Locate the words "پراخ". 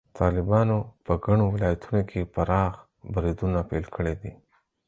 2.33-2.73